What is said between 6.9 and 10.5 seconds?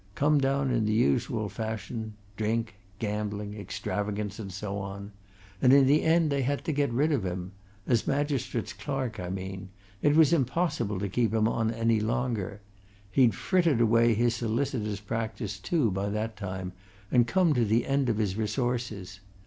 rid of him as Magistrates' Clerk, I mean: it was